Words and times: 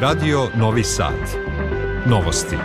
Radio 0.00 0.48
Novi 0.54 0.84
Sad. 0.84 1.12
Novosti. 2.06 2.56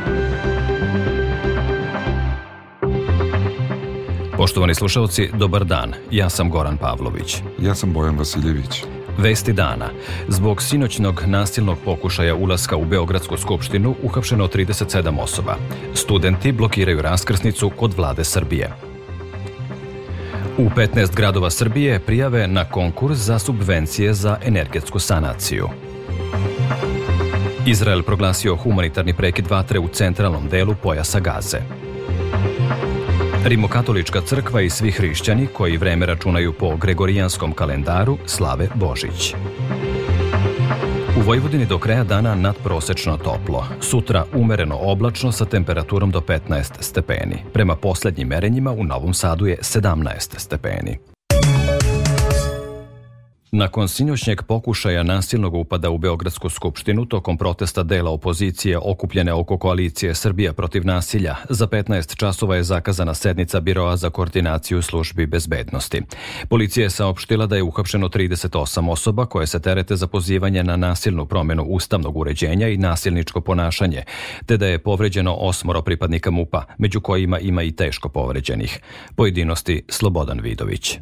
Poštovani 4.37 4.75
slušalci, 4.75 5.29
dobar 5.33 5.65
dan. 5.65 5.93
Ja 6.11 6.29
sam 6.29 6.49
Goran 6.49 6.77
Pavlović. 6.77 7.37
Ja 7.59 7.75
sam 7.75 7.93
Bojan 7.93 8.17
Vasiljević. 8.17 8.83
Vesti 9.17 9.53
dana. 9.53 9.89
Zbog 10.27 10.61
sinoćnog 10.61 11.23
nasilnog 11.25 11.77
pokušaja 11.85 12.35
ulaska 12.35 12.77
u 12.77 12.85
Beogradsku 12.85 13.37
skupštinu 13.37 13.95
uhapšeno 14.03 14.47
37 14.47 15.19
osoba. 15.19 15.55
Studenti 15.93 16.51
blokiraju 16.51 17.01
raskrsnicu 17.01 17.69
kod 17.69 17.93
vlade 17.93 18.23
Srbije. 18.23 18.71
U 20.57 20.69
15 20.69 21.15
gradova 21.15 21.49
Srbije 21.49 21.99
prijave 21.99 22.47
na 22.47 22.65
konkurs 22.65 23.17
za 23.17 23.39
subvencije 23.39 24.13
za 24.13 24.37
energetsku 24.45 24.99
sanaciju. 24.99 25.69
Izrael 27.65 28.03
proglasio 28.03 28.55
humanitarni 28.55 29.13
prekid 29.13 29.47
vatre 29.49 29.79
u 29.79 29.87
centralnom 29.87 30.47
delu 30.49 30.75
pojasa 30.83 31.19
Gaze. 31.19 31.57
Rimokatolička 33.45 34.21
crkva 34.21 34.61
i 34.61 34.69
svi 34.69 34.91
hrišćani 34.91 35.47
koji 35.47 35.77
vreme 35.77 36.05
računaju 36.05 36.53
po 36.53 36.75
gregorijanskom 36.75 37.53
kalendaru 37.53 38.17
slave 38.25 38.67
Božić. 38.75 39.33
U 41.17 41.21
Vojvodini 41.25 41.65
do 41.65 41.79
kraja 41.79 42.03
dana 42.03 42.35
nadprosečno 42.35 43.17
toplo. 43.17 43.65
Sutra 43.81 44.25
umereno 44.33 44.77
oblačno 44.81 45.31
sa 45.31 45.45
temperaturom 45.45 46.11
do 46.11 46.19
15 46.19 46.71
stepeni. 46.79 47.37
Prema 47.53 47.75
poslednjim 47.75 48.27
merenjima 48.27 48.71
u 48.71 48.83
Novom 48.83 49.13
Sadu 49.13 49.45
je 49.45 49.57
17 49.57 50.39
stepeni. 50.39 51.14
Nakon 53.57 53.87
sinoćnjeg 53.87 54.41
pokušaja 54.41 55.03
nasilnog 55.03 55.53
upada 55.53 55.89
u 55.89 55.97
Beogradsku 55.97 56.49
skupštinu 56.49 57.05
tokom 57.05 57.37
protesta 57.37 57.83
dela 57.83 58.11
opozicije 58.11 58.77
okupljene 58.77 59.33
oko 59.33 59.57
koalicije 59.57 60.15
Srbija 60.15 60.53
protiv 60.53 60.85
nasilja, 60.85 61.35
za 61.49 61.67
15 61.67 62.15
časova 62.15 62.55
je 62.55 62.63
zakazana 62.63 63.13
sednica 63.13 63.59
Biroa 63.59 63.97
za 63.97 64.09
koordinaciju 64.09 64.81
službi 64.81 65.25
bezbednosti. 65.25 66.01
Policija 66.49 66.83
je 66.83 66.89
saopštila 66.89 67.45
da 67.45 67.55
je 67.55 67.63
uhapšeno 67.63 68.09
38 68.09 68.89
osoba 68.89 69.25
koje 69.25 69.47
se 69.47 69.61
terete 69.61 69.95
za 69.95 70.07
pozivanje 70.07 70.63
na 70.63 70.75
nasilnu 70.75 71.25
promenu 71.25 71.63
ustavnog 71.63 72.17
uređenja 72.17 72.67
i 72.67 72.77
nasilničko 72.77 73.41
ponašanje, 73.41 74.03
te 74.45 74.57
da 74.57 74.67
je 74.67 74.79
povređeno 74.79 75.33
osmoro 75.33 75.81
pripadnika 75.81 76.31
MUPA, 76.31 76.63
među 76.77 77.01
kojima 77.01 77.39
ima 77.39 77.63
i 77.63 77.71
teško 77.71 78.09
povređenih. 78.09 78.79
Pojedinosti 79.15 79.83
Slobodan 79.89 80.39
Vidović. 80.39 80.99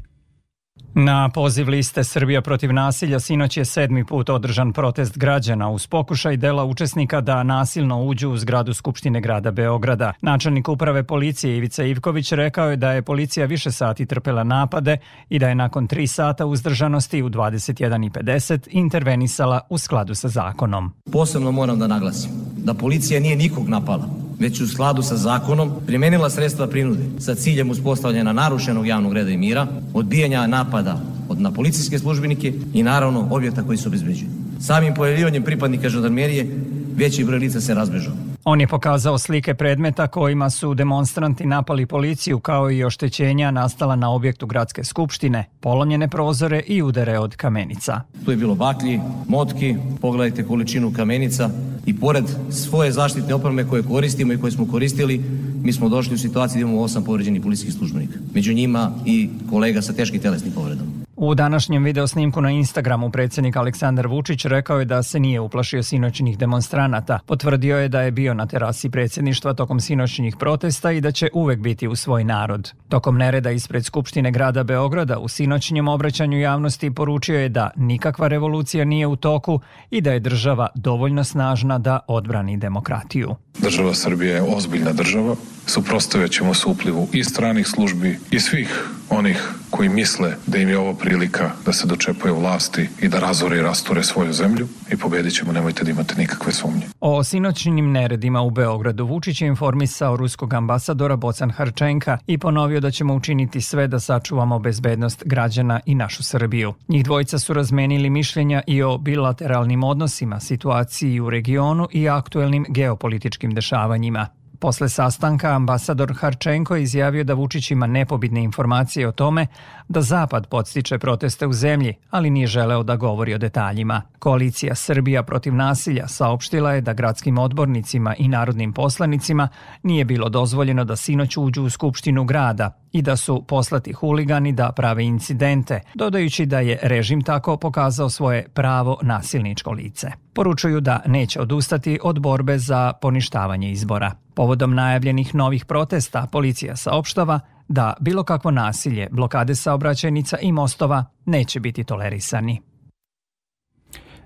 Na 0.96 1.30
poziv 1.30 1.70
liste 1.70 2.04
Srbija 2.04 2.42
protiv 2.42 2.74
nasilja 2.74 3.20
sinoć 3.20 3.58
je 3.58 3.66
sedmi 3.66 4.06
put 4.06 4.30
održan 4.30 4.74
protest 4.74 5.18
građana 5.18 5.70
uz 5.70 5.88
pokušaj 5.88 6.38
dela 6.38 6.66
učesnika 6.66 7.22
da 7.22 7.44
nasilno 7.44 8.04
uđu 8.04 8.30
u 8.30 8.38
zgradu 8.38 8.74
Skupštine 8.74 9.22
grada 9.22 9.52
Beograda. 9.52 10.14
Načelnik 10.22 10.70
uprave 10.70 11.04
policije 11.04 11.58
Ivica 11.58 11.84
Ivković 11.84 12.32
rekao 12.32 12.70
je 12.70 12.76
da 12.76 12.92
je 12.92 13.02
policija 13.02 13.46
više 13.46 13.72
sati 13.72 14.06
trpela 14.06 14.44
napade 14.44 14.98
i 15.30 15.40
da 15.40 15.50
je 15.50 15.56
nakon 15.56 15.88
tri 15.88 16.08
sata 16.08 16.46
uzdržanosti 16.46 17.24
u 17.24 17.30
21.50 17.30 18.68
intervenisala 18.72 19.60
u 19.70 19.78
skladu 19.78 20.16
sa 20.16 20.28
zakonom. 20.28 20.92
Posebno 21.12 21.52
moram 21.52 21.80
da 21.80 21.88
naglasim 21.88 22.32
da 22.58 22.74
policija 22.74 23.20
nije 23.20 23.36
nikog 23.36 23.70
napala, 23.70 24.23
već 24.44 24.62
u 24.62 24.68
skladu 24.68 25.02
sa 25.02 25.18
zakonom 25.18 25.72
primenila 25.88 26.30
sredstva 26.30 26.68
prinude 26.68 27.04
sa 27.20 27.36
ciljem 27.36 27.70
uspostavljanja 27.70 28.34
narušenog 28.34 28.88
javnog 28.88 29.14
reda 29.14 29.30
i 29.30 29.38
mira, 29.38 29.68
odbijanja 29.94 30.48
napada 30.48 31.02
od 31.30 31.42
na 31.42 31.52
policijske 31.52 32.00
službenike 32.00 32.54
i 32.74 32.84
naravno 32.84 33.28
objekta 33.32 33.64
koji 33.64 33.78
se 33.78 33.88
obezbeđuju. 33.88 34.30
Samim 34.60 34.94
pojavljivanjem 34.94 35.44
pripadnika 35.44 35.90
žandarmerije 35.90 36.48
veći 36.96 37.24
broj 37.24 37.40
lica 37.40 37.62
se 37.62 37.74
razbežao. 37.74 38.14
On 38.44 38.62
je 38.62 38.68
pokazao 38.68 39.18
slike 39.18 39.54
predmeta 39.54 40.08
kojima 40.08 40.50
su 40.50 40.74
demonstranti 40.74 41.46
napali 41.46 41.86
policiju 41.86 42.40
kao 42.40 42.72
i 42.72 42.84
oštećenja 42.84 43.52
nastala 43.52 43.96
na 43.96 44.12
objektu 44.12 44.46
gradske 44.46 44.84
skupštine, 44.84 45.46
polomljene 45.60 46.08
prozore 46.08 46.60
i 46.68 46.82
udare 46.82 47.20
od 47.20 47.36
kamenica. 47.36 48.02
Tu 48.26 48.32
je 48.32 48.38
bilo 48.38 48.56
baklji, 48.56 49.00
motki, 49.28 49.76
pogledajte 50.02 50.44
količinu 50.44 50.94
kamenica 50.96 51.50
i 51.86 51.94
pored 51.94 52.24
svoje 52.52 52.92
zaštitne 52.92 53.34
opreme 53.34 53.68
koje 53.68 53.84
koristimo 53.84 54.34
i 54.34 54.38
koje 54.38 54.52
smo 54.52 54.68
koristili, 54.68 55.22
mi 55.64 55.74
smo 55.74 55.90
došli 55.90 56.16
u 56.16 56.18
situaciju 56.18 56.60
da 56.60 56.62
imamo 56.62 56.82
osam 56.82 57.04
povređenih 57.04 57.42
policijskih 57.42 57.74
službenika. 57.74 58.20
Među 58.34 58.54
njima 58.54 58.92
i 59.06 59.30
kolega 59.50 59.82
sa 59.82 59.94
teškim 59.94 60.22
telesnim 60.22 60.54
povredama. 60.54 61.03
U 61.16 61.36
današnjem 61.36 61.84
videosnimku 61.84 62.42
na 62.42 62.52
Instagramu 62.52 63.12
predsjednik 63.12 63.56
Aleksandar 63.56 64.08
Vučić 64.08 64.46
rekao 64.46 64.80
je 64.80 64.86
da 64.86 65.04
se 65.04 65.20
nije 65.20 65.40
uplašio 65.40 65.84
sinoćnih 65.84 66.38
demonstranata. 66.38 67.20
Potvrdio 67.26 67.78
je 67.78 67.90
da 67.90 68.02
je 68.02 68.12
bio 68.12 68.34
na 68.34 68.46
terasi 68.46 68.90
predsjedništva 68.90 69.54
tokom 69.54 69.80
sinoćnih 69.80 70.36
protesta 70.40 70.92
i 70.92 71.02
da 71.02 71.12
će 71.12 71.30
uvek 71.34 71.60
biti 71.60 71.88
u 71.88 71.96
svoj 71.96 72.24
narod. 72.24 72.74
Tokom 72.90 73.18
nereda 73.18 73.52
ispred 73.52 73.86
Skupštine 73.86 74.32
grada 74.32 74.64
Beograda 74.64 75.20
u 75.20 75.28
sinoćnjem 75.28 75.88
obraćanju 75.88 76.40
javnosti 76.40 76.94
poručio 76.94 77.40
je 77.40 77.50
da 77.50 77.70
nikakva 77.76 78.28
revolucija 78.28 78.86
nije 78.86 79.08
u 79.08 79.16
toku 79.16 79.60
i 79.92 80.02
da 80.02 80.12
je 80.12 80.20
država 80.20 80.68
dovoljno 80.76 81.24
snažna 81.24 81.78
da 81.78 82.00
odbrani 82.08 82.58
demokratiju. 82.58 83.36
Država 83.60 83.94
Srbija 83.94 84.36
je 84.36 84.42
ozbiljna 84.42 84.94
država, 84.94 85.36
suprostavit 85.66 86.32
ćemo 86.32 86.54
se 86.54 86.68
uplivu 86.68 87.08
i 87.14 87.24
stranih 87.24 87.68
službi 87.68 88.20
i 88.32 88.40
svih 88.40 88.90
onih 89.10 89.54
koji 89.70 89.90
misle 89.90 90.36
da 90.48 90.58
im 90.58 90.70
je 90.70 90.78
ovo 90.78 90.94
prilika 90.94 91.52
da 91.66 91.74
se 91.74 91.88
dočepaju 91.88 92.36
vlasti 92.36 92.90
i 93.02 93.08
da 93.08 93.20
razore 93.20 93.58
i 93.58 93.62
rasture 93.62 94.04
svoju 94.04 94.34
zemlju 94.34 94.68
i 94.92 94.98
pobedit 94.98 95.34
ćemo, 95.34 95.52
nemojte 95.52 95.84
da 95.84 95.92
imate 95.92 96.16
nikakve 96.16 96.54
sumnje. 96.54 96.88
O 97.00 97.24
sinoćnim 97.24 97.92
neredima 97.92 98.42
u 98.42 98.50
Beogradu 98.50 99.06
Vučić 99.06 99.42
je 99.42 99.48
informisao 99.48 100.16
ruskog 100.16 100.54
ambasadora 100.54 101.16
Bocan 101.16 101.52
Harčenka 101.52 102.18
i 102.28 102.38
ponovio 102.38 102.80
da 102.80 102.92
ćemo 102.92 103.16
učiniti 103.16 103.62
sve 103.62 103.88
da 103.88 104.00
sačuvamo 104.00 104.60
bezbednost 104.60 105.24
građana 105.26 105.80
i 105.86 105.96
našu 105.96 106.24
Srbiju. 106.24 106.74
Njih 106.88 107.04
dvojica 107.04 107.40
su 107.40 107.54
razmenili 107.54 108.10
mišljenja 108.10 108.62
i 108.68 108.84
o 108.84 108.98
bilateralnim 108.98 109.84
odnosima, 109.84 110.40
situaciji 110.40 111.20
u 111.20 111.30
regionu 111.30 111.88
i 111.92 112.10
aktuelnim 112.10 112.66
geopolitičkim 112.70 113.43
dešavanjima. 113.52 114.28
Posle 114.64 114.90
sastanka 114.90 115.56
ambasador 115.56 116.14
Harčenko 116.20 116.76
izjavio 116.76 117.24
da 117.24 117.34
Vučić 117.34 117.72
ima 117.72 117.88
nepobitne 117.88 118.44
informacije 118.44 119.08
o 119.08 119.12
tome 119.12 119.48
da 119.88 120.02
Zapad 120.02 120.48
podstiče 120.48 120.98
proteste 120.98 121.48
u 121.48 121.54
zemlji, 121.54 121.94
ali 122.10 122.30
nije 122.30 122.48
želeo 122.48 122.84
da 122.84 122.96
govori 122.96 123.34
o 123.34 123.38
detaljima. 123.38 124.02
Koalicija 124.20 124.76
Srbija 124.76 125.24
protiv 125.24 125.56
nasilja 125.56 126.08
saopštila 126.08 126.74
je 126.74 126.82
da 126.82 126.94
gradskim 126.94 127.38
odbornicima 127.38 128.16
i 128.18 128.28
narodnim 128.28 128.74
poslanicima 128.74 129.50
nije 129.84 130.06
bilo 130.06 130.30
dozvoljeno 130.30 130.84
da 130.84 130.96
sinoć 130.96 131.38
uđu 131.38 131.64
u 131.64 131.70
Skupštinu 131.70 132.24
grada 132.24 132.83
i 132.94 133.02
da 133.02 133.16
su 133.16 133.44
poslati 133.48 133.94
huligani 133.94 134.52
da 134.52 134.72
prave 134.72 135.06
incidente, 135.06 135.82
dodajući 135.94 136.46
da 136.46 136.60
je 136.60 136.80
režim 136.82 137.22
tako 137.22 137.58
pokazao 137.58 138.10
svoje 138.10 138.48
pravo 138.54 138.98
nasilničko 139.02 139.72
lice. 139.72 140.08
Poručuju 140.34 140.82
da 140.82 141.02
neće 141.06 141.42
odustati 141.42 142.00
od 142.04 142.20
borbe 142.20 142.58
za 142.58 142.94
poništavanje 143.02 143.72
izbora. 143.72 144.12
Povodom 144.34 144.76
najavljenih 144.76 145.36
novih 145.36 145.66
protesta, 145.66 146.28
policija 146.32 146.76
saopštava 146.76 147.40
da 147.68 147.94
bilo 148.00 148.24
kakvo 148.24 148.52
nasilje, 148.52 149.08
blokade 149.12 149.56
saobraćajnica 149.56 150.38
i 150.38 150.52
mostova 150.52 151.06
neće 151.26 151.60
biti 151.60 151.84
tolerisani. 151.84 152.73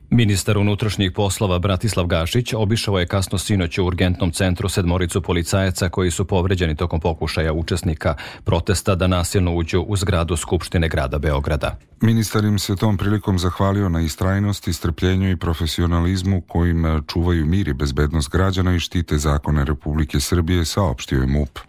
Ministar 0.09 0.57
unutrašnjih 0.57 1.11
poslova 1.11 1.59
Bratislav 1.59 2.05
Gašić 2.05 2.53
obišao 2.53 2.99
je 2.99 3.07
kasno 3.07 3.37
sinoć 3.37 3.77
u 3.77 3.85
urgentnom 3.85 4.31
centru 4.31 4.69
sedmoricu 4.69 5.21
policajaca 5.21 5.89
koji 5.89 6.11
su 6.11 6.25
povređeni 6.25 6.75
tokom 6.75 6.99
pokušaja 6.99 7.53
učesnika 7.53 8.15
protesta 8.43 8.95
da 8.95 9.07
nasilno 9.07 9.55
uđu 9.55 9.81
u 9.81 9.97
zgradu 9.97 10.35
Skupštine 10.35 10.89
grada 10.89 11.17
Beograda. 11.17 11.77
Ministar 12.01 12.45
im 12.45 12.59
se 12.59 12.75
tom 12.75 12.97
prilikom 12.97 13.39
zahvalio 13.39 13.89
na 13.89 14.01
istrajnosti, 14.01 14.73
strpljenju 14.73 15.31
i 15.31 15.37
profesionalizmu 15.37 16.41
kojim 16.41 17.03
čuvaju 17.07 17.45
mir 17.45 17.67
i 17.67 17.73
bezbednost 17.73 18.29
građana 18.31 18.75
i 18.75 18.79
štite 18.79 19.17
zakone 19.17 19.65
Republike 19.65 20.19
Srbije, 20.19 20.65
saopštio 20.65 21.21
je 21.21 21.27
MUP. 21.27 21.59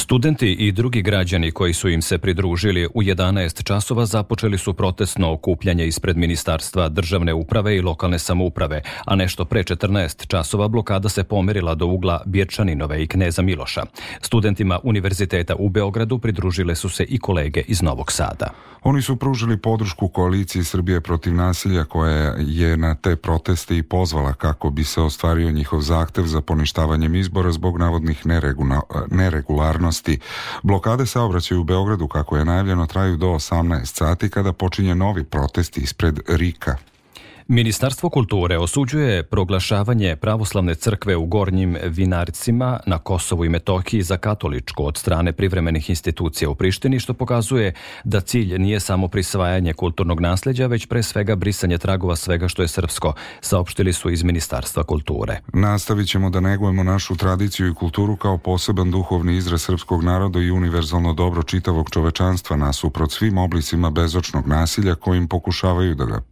Studenti 0.00 0.52
i 0.52 0.72
drugi 0.72 1.02
građani 1.02 1.50
koji 1.50 1.74
su 1.74 1.88
im 1.88 2.02
se 2.02 2.18
pridružili 2.18 2.88
u 2.94 3.02
11 3.02 3.62
časova 3.62 4.06
započeli 4.06 4.58
su 4.58 4.74
protestno 4.74 5.32
okupljanje 5.32 5.86
ispred 5.86 6.16
Ministarstva 6.16 6.88
državne 6.88 7.34
uprave 7.34 7.76
i 7.76 7.80
lokalne 7.80 8.18
samouprave, 8.18 8.82
a 9.04 9.16
nešto 9.16 9.44
pre 9.44 9.62
14 9.62 10.26
časova 10.26 10.68
blokada 10.68 11.08
se 11.08 11.24
pomerila 11.24 11.74
do 11.74 11.86
ugla 11.86 12.22
Bjerčaninove 12.26 13.02
i 13.02 13.06
Kneza 13.06 13.42
Miloša. 13.42 13.82
Studentima 14.20 14.78
Univerziteta 14.82 15.54
u 15.54 15.68
Beogradu 15.68 16.18
pridružile 16.18 16.74
su 16.74 16.88
se 16.88 17.04
i 17.04 17.18
kolege 17.18 17.60
iz 17.60 17.82
Novog 17.82 18.12
Sada. 18.12 18.50
Oni 18.82 19.02
su 19.02 19.16
pružili 19.16 19.56
podršku 19.56 20.08
koaliciji 20.08 20.64
Srbije 20.64 21.00
protiv 21.00 21.34
nasilja 21.34 21.84
koja 21.84 22.34
je 22.38 22.76
na 22.76 22.94
te 22.94 23.16
proteste 23.16 23.76
i 23.76 23.82
pozvala 23.82 24.32
kako 24.32 24.70
bi 24.70 24.84
se 24.84 25.00
ostvario 25.00 25.50
njihov 25.50 25.80
zahtev 25.80 26.24
za 26.24 26.40
poništavanjem 26.40 27.14
izbora 27.14 27.52
zbog 27.52 27.78
navodnih 27.78 28.26
neregularnosti. 29.10 29.87
Blokade 30.62 31.06
saobraćaju 31.06 31.60
u 31.60 31.64
Beogradu, 31.64 32.08
kako 32.08 32.36
je 32.36 32.44
najavljeno, 32.44 32.86
traju 32.86 33.16
do 33.16 33.26
18 33.26 33.84
sati 33.84 34.30
kada 34.30 34.52
počinje 34.52 34.94
novi 34.94 35.24
protesti 35.24 35.80
ispred 35.80 36.20
Rika. 36.28 36.76
Ministarstvo 37.50 38.10
kulture 38.10 38.58
osuđuje 38.58 39.22
proglašavanje 39.22 40.16
pravoslavne 40.16 40.74
crkve 40.74 41.16
u 41.16 41.26
Gornjim 41.26 41.76
Vinarcima 41.84 42.80
na 42.86 42.98
Kosovu 42.98 43.44
i 43.44 43.48
Metohiji 43.48 44.02
za 44.02 44.16
katoličku 44.16 44.86
od 44.86 44.96
strane 44.96 45.32
privremenih 45.32 45.90
institucija 45.90 46.50
u 46.50 46.54
Prištini, 46.54 47.00
što 47.00 47.14
pokazuje 47.14 47.74
da 48.04 48.20
cilj 48.20 48.58
nije 48.58 48.80
samo 48.80 49.08
prisvajanje 49.08 49.72
kulturnog 49.72 50.20
nasleđa, 50.20 50.66
već 50.66 50.86
pre 50.86 51.02
svega 51.02 51.36
brisanje 51.36 51.78
tragova 51.78 52.16
svega 52.16 52.48
što 52.48 52.62
je 52.62 52.68
srpsko, 52.68 53.12
saopštili 53.40 53.92
su 53.92 54.10
iz 54.10 54.22
Ministarstva 54.22 54.82
kulture. 54.82 55.40
Nastavit 55.52 56.08
ćemo 56.08 56.30
da 56.30 56.40
negujemo 56.40 56.82
našu 56.82 57.16
tradiciju 57.16 57.68
i 57.68 57.74
kulturu 57.74 58.16
kao 58.16 58.38
poseban 58.38 58.90
duhovni 58.90 59.36
izraz 59.36 59.62
srpskog 59.62 60.02
naroda 60.02 60.38
i 60.38 60.50
univerzalno 60.50 61.14
dobro 61.14 61.42
čitavog 61.42 61.90
čovečanstva 61.90 62.56
nasuprot 62.56 63.12
svim 63.12 63.38
oblicima 63.38 63.90
bezočnog 63.90 64.46
nasilja 64.46 64.94
kojim 64.94 65.28
pokušavaju 65.28 65.94
da 65.94 66.04
ga 66.04 66.22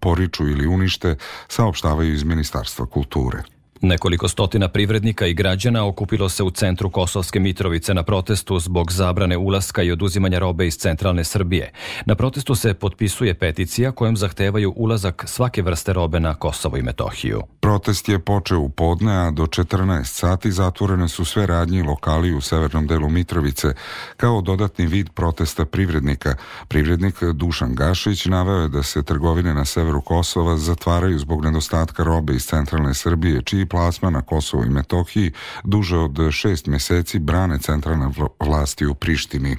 poriču 0.00 0.48
ili 0.48 0.66
unište, 0.66 1.16
saopštavaju 1.48 2.14
iz 2.14 2.24
Ministarstva 2.24 2.86
kulture. 2.86 3.42
Nekoliko 3.84 4.28
stotina 4.28 4.68
privrednika 4.68 5.26
i 5.26 5.34
građana 5.34 5.86
okupilo 5.86 6.28
se 6.28 6.42
u 6.42 6.50
centru 6.50 6.90
Kosovske 6.90 7.40
Mitrovice 7.40 7.94
na 7.94 8.02
protestu 8.02 8.58
zbog 8.58 8.92
zabrane 8.92 9.36
ulaska 9.36 9.82
i 9.82 9.92
oduzimanja 9.92 10.38
robe 10.38 10.66
iz 10.66 10.76
centralne 10.76 11.24
Srbije. 11.24 11.72
Na 12.06 12.14
protestu 12.14 12.54
se 12.54 12.74
potpisuje 12.74 13.34
peticija 13.34 13.92
kojom 13.92 14.16
zahtevaju 14.16 14.72
ulazak 14.76 15.24
svake 15.26 15.62
vrste 15.62 15.92
robe 15.92 16.20
na 16.20 16.34
Kosovo 16.34 16.76
i 16.76 16.82
Metohiju. 16.82 17.42
Protest 17.60 18.08
je 18.08 18.18
počeo 18.18 18.58
u 18.58 18.68
podne, 18.68 19.12
a 19.12 19.30
do 19.30 19.42
14 19.42 20.04
sati 20.04 20.52
zatvorene 20.52 21.08
su 21.08 21.24
sve 21.24 21.46
radnje 21.46 21.78
i 21.78 21.82
lokali 21.82 22.34
u 22.34 22.40
severnom 22.40 22.86
delu 22.86 23.08
Mitrovice, 23.10 23.68
kao 24.16 24.40
dodatni 24.40 24.86
vid 24.86 25.10
protesta 25.10 25.64
privrednika. 25.64 26.34
Privrednik 26.68 27.22
Dušan 27.22 27.74
Gašić 27.74 28.26
naveo 28.26 28.62
je 28.62 28.68
da 28.68 28.82
se 28.82 29.02
trgovine 29.02 29.54
na 29.54 29.64
severu 29.64 30.00
Kosova 30.00 30.56
zatvaraju 30.56 31.18
zbog 31.18 31.44
nedostatka 31.44 32.02
robe 32.04 32.34
iz 32.34 32.46
centralne 32.46 32.94
Srbije, 32.94 33.42
čiji 33.42 33.66
plasma 33.74 34.10
na 34.10 34.22
Kosovo 34.22 34.64
i 34.64 34.70
Metohiji 34.70 35.32
duže 35.64 35.98
od 35.98 36.18
šest 36.30 36.66
meseci 36.66 37.18
brane 37.18 37.58
centralne 37.58 38.10
vlasti 38.40 38.86
u 38.86 38.94
Prištini. 38.94 39.56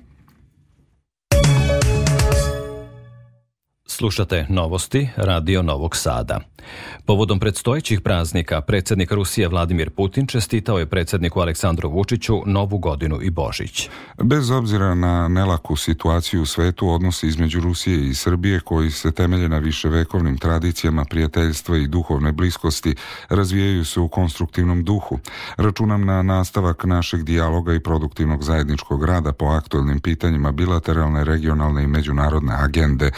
Slušate 3.97 4.45
novosti 4.49 5.09
Radio 5.15 5.61
Novog 5.61 5.95
Sada. 5.95 6.39
Povodom 7.05 7.39
predstojećih 7.39 8.01
praznika, 8.01 8.61
predsednik 8.61 9.11
Rusije 9.11 9.47
Vladimir 9.47 9.89
Putin 9.89 10.27
čestitao 10.27 10.79
je 10.79 10.85
predsedniku 10.85 11.39
Aleksandru 11.39 11.89
Vučiću 11.89 12.41
Novu 12.45 12.77
godinu 12.77 13.19
i 13.21 13.29
Božić. 13.29 13.89
Bez 14.23 14.51
obzira 14.51 14.95
na 14.95 15.27
nelaku 15.27 15.75
situaciju 15.75 16.41
u 16.41 16.45
svetu, 16.45 16.89
odnosi 16.89 17.27
između 17.27 17.59
Rusije 17.59 18.09
i 18.09 18.13
Srbije, 18.13 18.59
koji 18.59 18.91
se 18.91 19.11
temelje 19.11 19.49
na 19.49 19.57
viševekovnim 19.57 20.37
tradicijama 20.37 21.05
prijateljstva 21.09 21.77
i 21.77 21.87
duhovne 21.87 22.31
bliskosti, 22.31 22.95
razvijaju 23.29 23.85
se 23.85 23.99
u 23.99 24.07
konstruktivnom 24.07 24.83
duhu. 24.83 25.19
Računam 25.57 26.05
na 26.05 26.23
nastavak 26.23 26.83
našeg 26.83 27.23
dijaloga 27.23 27.73
i 27.73 27.79
produktivnog 27.79 28.43
zajedničkog 28.43 29.03
rada 29.03 29.31
po 29.31 29.45
aktualnim 29.45 29.99
pitanjima 29.99 30.51
bilateralne, 30.51 31.23
regionalne 31.23 31.83
i 31.83 31.87
međunarodne 31.87 32.53
agende. 32.57 33.11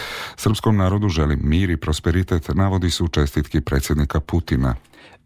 Srpskom 0.67 0.77
narodu 0.77 1.09
želim 1.09 1.39
mir 1.43 1.69
i 1.69 1.77
prosperitet, 1.77 2.47
navodi 2.55 2.89
se 2.91 3.03
u 3.03 3.07
čestitki 3.07 3.61
predsjednika 3.61 4.19
Putina. 4.19 4.75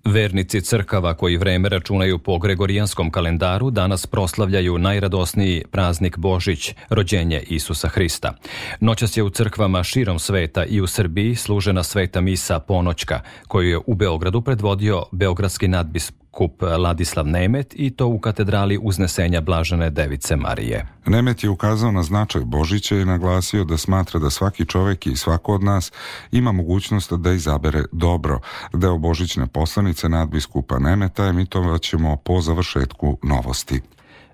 Vernici 0.06 0.62
crkava 0.62 1.14
koji 1.14 1.38
vreme 1.38 1.70
računaju 1.70 2.20
po 2.20 2.40
gregorijanskom 2.40 3.12
kalendaru 3.12 3.70
danas 3.70 4.06
proslavljaju 4.06 4.78
najradosniji 4.78 5.64
praznik 5.72 6.18
Božić, 6.18 6.74
rođenje 6.90 7.40
Isusa 7.48 7.88
Hrista. 7.88 8.34
Noćas 8.80 9.18
je 9.18 9.24
u 9.24 9.30
crkvama 9.30 9.84
širom 9.84 10.20
sveta 10.20 10.66
i 10.66 10.82
u 10.82 10.88
Srbiji 10.88 11.36
služena 11.36 11.84
sveta 11.84 12.22
misa 12.22 12.60
Ponoćka, 12.60 13.20
koju 13.48 13.70
je 13.70 13.80
u 13.86 13.96
Beogradu 13.96 14.42
predvodio 14.42 15.06
beogradski 15.12 15.68
nadbisp 15.68 16.22
biskup 16.32 16.62
Ladislav 16.62 17.28
Nemet 17.28 17.74
i 17.78 17.90
to 17.90 18.08
u 18.08 18.20
katedrali 18.20 18.80
uznesenja 18.82 19.42
Blažene 19.42 19.90
Device 19.90 20.36
Marije. 20.36 20.88
Nemet 21.06 21.44
je 21.44 21.50
ukazao 21.50 21.92
na 21.92 22.04
značaj 22.04 22.42
Božića 22.46 22.96
i 22.96 23.06
naglasio 23.06 23.64
da 23.64 23.78
smatra 23.78 24.20
da 24.20 24.30
svaki 24.30 24.66
čovek 24.66 25.08
i 25.08 25.16
svako 25.16 25.54
od 25.54 25.64
nas 25.64 25.92
ima 26.32 26.52
mogućnost 26.52 27.14
da 27.14 27.32
izabere 27.32 27.84
dobro. 27.92 28.40
Deo 28.74 28.98
Božićne 28.98 29.48
poslanice 29.48 29.91
nadbiskupa 30.10 30.80
Nemeta 30.80 31.26
emitovat 31.26 31.82
ćemo 31.82 32.16
po 32.16 32.42
završetku 32.42 33.18
novosti. 33.24 33.82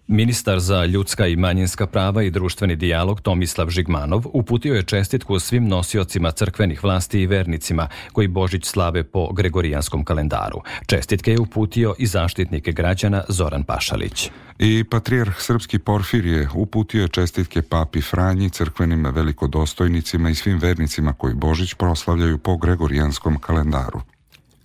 Ministar 0.08 0.60
za 0.60 0.86
ljudska 0.86 1.28
i 1.28 1.36
manjinska 1.36 1.88
prava 1.88 2.24
i 2.24 2.30
društveni 2.30 2.76
dijalog 2.76 3.22
Tomislav 3.22 3.70
Žigmanov 3.70 4.24
uputio 4.34 4.76
je 4.76 4.84
čestitku 4.84 5.40
svim 5.40 5.68
nosiocima 5.68 6.32
crkvenih 6.32 6.84
vlasti 6.84 7.22
i 7.22 7.28
vernicima 7.28 7.88
koji 8.12 8.28
Božić 8.28 8.66
slave 8.66 9.04
po 9.04 9.34
gregorijanskom 9.34 10.04
kalendaru. 10.04 10.62
Čestitke 10.86 11.32
je 11.32 11.40
uputio 11.40 11.96
i 12.00 12.06
zaštitnike 12.06 12.72
građana 12.72 13.24
Zoran 13.30 13.64
Pašalić. 13.64 14.30
I 14.60 14.84
patrijarh 14.84 15.36
Srpski 15.40 15.80
Porfirije 15.80 16.50
uputio 16.56 17.02
je 17.02 17.08
čestitke 17.08 17.62
papi 17.62 18.02
Franji, 18.02 18.50
crkvenim 18.50 19.06
velikodostojnicima 19.06 20.30
i 20.30 20.36
svim 20.36 20.60
vernicima 20.60 21.14
koji 21.14 21.34
Božić 21.34 21.74
proslavljaju 21.74 22.38
po 22.38 22.58
gregorijanskom 22.58 23.40
kalendaru. 23.40 24.02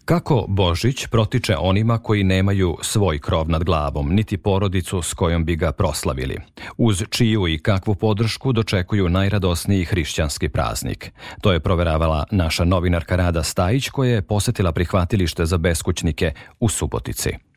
Kako 0.04 0.44
Božić 0.48 1.06
protiče 1.06 1.56
onima 1.56 1.98
koji 1.98 2.24
nemaju 2.24 2.76
svoj 2.80 3.18
krov 3.18 3.50
nad 3.50 3.64
glavom, 3.64 4.14
niti 4.14 4.36
porodicu 4.36 5.02
s 5.02 5.14
kojom 5.14 5.44
bi 5.44 5.56
ga 5.56 5.72
proslavili, 5.72 6.38
uz 6.76 7.04
čiju 7.10 7.48
i 7.48 7.58
kakvu 7.58 7.94
podršku 7.94 8.52
dočekuju 8.52 9.08
najradosniji 9.08 9.84
hrišćanski 9.84 10.48
praznik. 10.48 11.12
To 11.40 11.52
je 11.52 11.60
proveravala 11.60 12.24
naša 12.30 12.64
novinarka 12.64 13.16
Rada 13.16 13.42
Stajić 13.42 13.88
koja 13.88 14.14
je 14.14 14.22
posetila 14.22 14.72
prihvatilište 14.72 15.46
za 15.46 15.58
beskućnike 15.58 16.32
u 16.60 16.68
Subotici. 16.68 17.51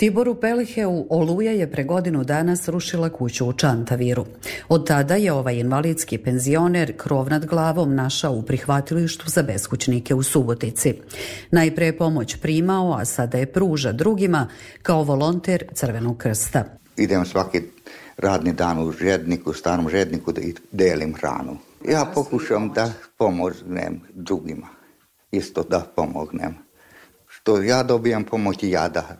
Tiboru 0.00 0.34
Peliheu 0.34 1.06
Oluja 1.10 1.52
je 1.52 1.70
pre 1.70 1.84
godinu 1.84 2.24
dana 2.24 2.56
srušila 2.56 3.08
kuću 3.08 3.46
u 3.46 3.52
Čantaviru. 3.52 4.24
Od 4.68 4.86
tada 4.86 5.14
je 5.14 5.32
ovaj 5.32 5.58
invalidski 5.58 6.18
penzioner 6.18 6.96
krov 6.96 7.28
nad 7.30 7.46
glavom 7.46 7.94
našao 7.94 8.32
u 8.32 8.42
prihvatilištu 8.42 9.30
za 9.30 9.42
beskućnike 9.42 10.14
u 10.14 10.22
Subotici. 10.22 10.94
Najpre 11.50 11.86
je 11.86 11.98
pomoć 11.98 12.36
primao, 12.36 12.94
a 12.94 13.04
sada 13.04 13.38
je 13.38 13.52
pruža 13.52 13.92
drugima 13.92 14.48
kao 14.82 15.02
volonter 15.02 15.64
Crvenog 15.74 16.18
krsta. 16.18 16.64
Idem 16.96 17.24
svaki 17.24 17.62
radni 18.16 18.52
dan 18.52 18.78
u 18.78 18.92
žedniku, 18.92 19.52
starom 19.52 19.88
žedniku 19.88 20.32
da 20.32 20.40
delim 20.72 21.14
hranu. 21.14 21.56
Ja 21.88 22.06
pokušam 22.14 22.72
da 22.72 22.92
pomognem 23.18 24.00
drugima. 24.14 24.66
Isto 25.30 25.62
da 25.62 25.86
pomognem. 25.96 26.54
Što 27.26 27.62
ja 27.62 27.82
dobijam 27.82 28.24
pomoć 28.24 28.62
i 28.62 28.70
ja 28.70 28.88
da 28.88 29.16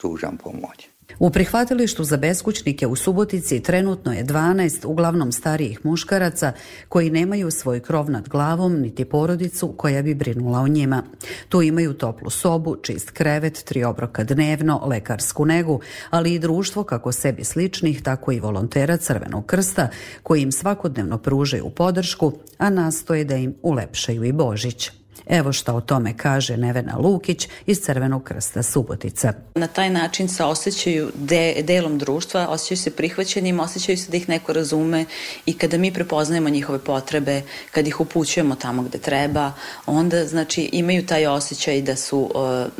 pružam 0.00 0.36
pomoć. 0.36 0.88
U 1.18 1.30
prihvatilištu 1.30 2.04
za 2.04 2.16
beskućnike 2.16 2.86
u 2.86 2.96
Subotici 2.96 3.60
trenutno 3.62 4.12
je 4.12 4.24
12 4.24 4.86
uglavnom 4.86 5.32
starijih 5.32 5.86
muškaraca 5.86 6.52
koji 6.88 7.10
nemaju 7.10 7.50
svoj 7.50 7.80
krov 7.80 8.10
nad 8.10 8.28
glavom 8.28 8.80
niti 8.80 9.04
porodicu 9.04 9.74
koja 9.76 10.02
bi 10.02 10.14
brinula 10.14 10.60
o 10.60 10.68
njima. 10.68 11.02
Tu 11.48 11.62
imaju 11.62 11.94
toplu 11.94 12.30
sobu, 12.30 12.76
čist 12.82 13.10
krevet, 13.10 13.64
tri 13.64 13.84
obroka 13.84 14.24
dnevno, 14.24 14.82
lekarsku 14.86 15.44
negu, 15.44 15.80
ali 16.10 16.34
i 16.34 16.38
društvo 16.38 16.84
kako 16.84 17.12
sebi 17.12 17.44
sličnih, 17.44 18.02
tako 18.02 18.32
i 18.32 18.40
volontera 18.40 18.96
Crvenog 18.96 19.46
krsta 19.46 19.88
koji 20.22 20.42
im 20.42 20.52
svakodnevno 20.52 21.18
pružaju 21.18 21.70
podršku, 21.70 22.32
a 22.58 22.70
nastoje 22.70 23.24
da 23.24 23.36
im 23.36 23.54
ulepšaju 23.62 24.24
i 24.24 24.32
Božić. 24.32 24.97
Evo 25.28 25.52
šta 25.52 25.74
o 25.74 25.80
tome 25.80 26.16
kaže 26.16 26.56
Nevena 26.56 26.96
Lukić 26.96 27.48
iz 27.66 27.80
Crvenog 27.80 28.24
krsta 28.24 28.62
Subotica. 28.62 29.32
Na 29.54 29.66
taj 29.66 29.90
način 29.90 30.28
se 30.28 30.44
osjećaju 30.44 31.10
de, 31.14 31.62
delom 31.62 31.98
društva, 31.98 32.48
osjećaju 32.48 32.78
se 32.78 32.90
prihvaćenim, 32.90 33.60
osjećaju 33.60 33.98
se 33.98 34.10
da 34.10 34.16
ih 34.16 34.28
neko 34.28 34.52
razume 34.52 35.04
i 35.46 35.52
kada 35.52 35.78
mi 35.78 35.92
prepoznajemo 35.92 36.48
njihove 36.48 36.78
potrebe, 36.78 37.42
kad 37.70 37.86
ih 37.86 38.00
upućujemo 38.00 38.54
tamo 38.54 38.82
gde 38.82 38.98
treba, 38.98 39.52
onda 39.86 40.26
znači 40.26 40.70
imaju 40.72 41.06
taj 41.06 41.26
osjećaj 41.26 41.82
da 41.82 41.96
su, 41.96 42.30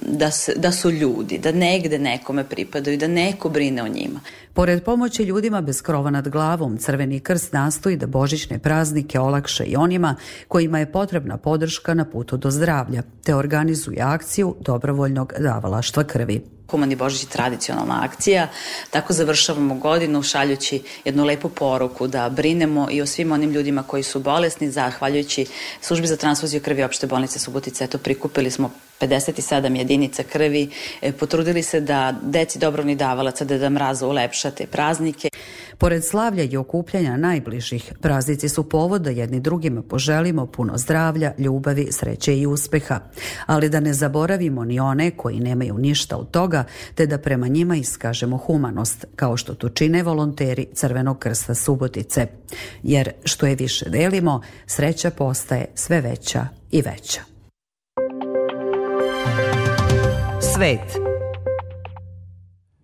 da, 0.02 0.30
da 0.56 0.72
su 0.72 0.90
ljudi, 0.90 1.38
da 1.38 1.52
negde 1.52 1.98
nekome 1.98 2.44
pripadaju, 2.44 2.98
da 2.98 3.08
neko 3.08 3.48
brine 3.48 3.82
o 3.82 3.88
njima. 3.88 4.20
Pored 4.58 4.84
pomoći 4.84 5.22
ljudima 5.22 5.60
bez 5.60 5.82
krova 5.82 6.10
nad 6.10 6.28
glavom, 6.28 6.78
Crveni 6.78 7.20
krst 7.20 7.52
nastoji 7.52 7.96
da 7.96 8.06
božićne 8.06 8.58
praznike 8.58 9.20
olakše 9.20 9.64
i 9.64 9.76
onima 9.76 10.14
kojima 10.48 10.78
je 10.78 10.92
potrebna 10.92 11.36
podrška 11.36 11.94
na 11.94 12.04
putu 12.04 12.36
do 12.36 12.50
zdravlja, 12.50 13.02
te 13.24 13.34
organizuje 13.34 14.02
akciju 14.02 14.56
dobrovoljnog 14.60 15.32
davalaštva 15.38 16.04
krvi. 16.04 16.44
Humani 16.70 16.96
Božić 16.96 17.22
je 17.22 17.28
tradicionalna 17.28 18.00
akcija, 18.04 18.48
tako 18.90 19.12
završavamo 19.12 19.74
godinu 19.74 20.22
šaljući 20.22 20.82
jednu 21.04 21.24
lepu 21.24 21.48
poruku 21.48 22.06
da 22.06 22.28
brinemo 22.28 22.88
i 22.90 23.02
o 23.02 23.06
svim 23.06 23.32
onim 23.32 23.50
ljudima 23.50 23.82
koji 23.82 24.02
su 24.02 24.20
bolesni, 24.20 24.70
zahvaljujući 24.70 25.46
službi 25.80 26.06
za 26.06 26.16
transfuziju 26.16 26.60
krvi 26.62 26.82
opšte 26.82 27.06
bolnice 27.06 27.38
Subotice, 27.38 27.84
eto 27.84 27.98
prikupili 27.98 28.50
smo 28.50 28.70
57 29.00 29.76
jedinica 29.76 30.22
krvi, 30.22 30.70
e, 31.02 31.12
potrudili 31.12 31.62
se 31.62 31.80
da 31.80 32.14
deci 32.22 32.58
dobrovni 32.58 32.96
davalaca 32.96 33.44
Deda 33.44 33.68
Mraza 33.68 34.06
ulepša 34.06 34.50
te 34.50 34.66
praznike. 34.66 35.28
Pored 35.78 36.04
slavlja 36.04 36.42
i 36.42 36.56
okupljanja 36.56 37.16
najbližih, 37.16 37.92
praznici 38.00 38.48
su 38.48 38.68
povod 38.68 39.02
da 39.02 39.10
jedni 39.10 39.40
drugima 39.40 39.82
poželimo 39.82 40.46
puno 40.46 40.78
zdravlja, 40.78 41.32
ljubavi, 41.38 41.88
sreće 41.90 42.38
i 42.38 42.46
uspeha, 42.46 43.00
ali 43.46 43.68
da 43.68 43.80
ne 43.80 43.94
zaboravimo 43.94 44.64
ni 44.64 44.80
one 44.80 45.10
koji 45.10 45.40
nemaju 45.40 45.78
ništa 45.78 46.16
od 46.16 46.30
toga, 46.30 46.64
te 46.94 47.06
da 47.06 47.18
prema 47.18 47.48
njima 47.48 47.76
iskažemo 47.76 48.36
humanost, 48.36 49.04
kao 49.16 49.36
što 49.36 49.54
to 49.54 49.68
čine 49.68 50.02
volonteri 50.02 50.66
Crvenog 50.74 51.18
krsta 51.18 51.54
Subotice. 51.54 52.26
Jer 52.82 53.10
što 53.24 53.46
je 53.46 53.54
više 53.54 53.90
delimo, 53.90 54.42
sreća 54.66 55.10
postaje 55.10 55.66
sve 55.74 56.00
veća 56.00 56.46
i 56.70 56.82
veća. 56.82 57.37
Svet 60.58 60.98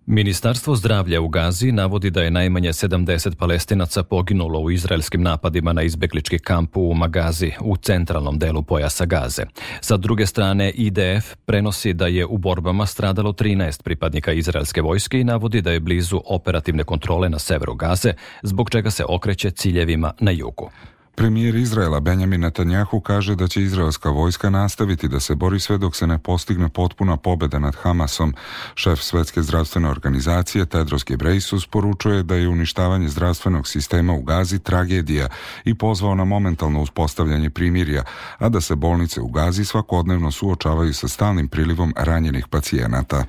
Ministarstvo 0.07 0.77
zdravlja 0.77 1.21
u 1.21 1.29
Gazi 1.29 1.73
navodi 1.73 2.11
da 2.11 2.23
je 2.23 2.31
najmanje 2.31 2.69
70 2.69 3.35
palestinaca 3.35 4.03
poginulo 4.03 4.61
u 4.61 4.71
izraelskim 4.71 5.23
napadima 5.23 5.73
na 5.73 5.83
izbeglički 5.83 6.39
kamp 6.39 6.77
u 6.77 6.95
Magazi 6.95 7.53
u 7.61 7.77
centralnom 7.77 8.39
delu 8.39 8.63
pojasa 8.63 9.05
Gaze. 9.05 9.43
Sa 9.81 9.97
druge 9.97 10.27
strane, 10.27 10.71
IDF 10.71 11.35
prenosi 11.47 11.93
da 11.93 12.07
je 12.07 12.27
u 12.27 12.39
borbama 12.39 12.87
stradalo 12.87 13.33
13 13.33 13.83
pripadnika 13.83 14.33
izraelske 14.33 14.83
vojske 14.83 15.21
i 15.21 15.25
navodi 15.25 15.63
da 15.63 15.71
je 15.71 15.81
blizu 15.81 16.21
operativne 16.27 16.85
kontrole 16.85 17.29
na 17.29 17.39
severu 17.39 17.75
Gaze, 17.75 18.13
zbog 18.43 18.71
čega 18.71 18.91
se 18.91 19.05
okreće 19.09 19.51
ciljevima 19.51 20.13
na 20.21 20.31
jugu. 20.31 20.71
Premijer 21.17 21.55
Izraela 21.55 22.01
Benjamin 22.01 22.41
Netanjahu 22.41 23.01
kaže 23.01 23.35
da 23.35 23.49
će 23.49 23.63
izraelska 23.63 24.11
vojska 24.11 24.51
nastaviti 24.51 25.09
da 25.09 25.21
se 25.21 25.35
bori 25.35 25.61
sve 25.61 25.79
dok 25.79 25.97
se 25.97 26.07
ne 26.07 26.19
postigne 26.19 26.69
potpuna 26.69 27.17
pobeda 27.17 27.59
nad 27.59 27.77
Hamasom. 27.77 28.35
Šef 28.75 29.01
Svetske 29.01 29.43
zdravstvene 29.43 29.91
organizacije 29.91 30.67
Tedros 30.67 31.05
Gebreisus 31.05 31.67
poručuje 31.67 32.23
da 32.23 32.35
je 32.35 32.49
uništavanje 32.49 33.09
zdravstvenog 33.09 33.69
sistema 33.69 34.13
u 34.13 34.23
Gazi 34.23 34.59
tragedija 34.59 35.29
i 35.65 35.75
pozvao 35.75 36.15
na 36.15 36.25
momentalno 36.25 36.83
uspostavljanje 36.83 37.51
primirja, 37.51 38.03
a 38.39 38.49
da 38.49 38.61
se 38.61 38.75
bolnice 38.75 39.21
u 39.21 39.29
Gazi 39.29 39.65
svakodnevno 39.65 40.31
suočavaju 40.31 40.95
sa 40.95 41.09
stalnim 41.09 41.49
prilivom 41.49 41.93
ranjenih 41.97 42.49
pacijenata. 42.49 43.25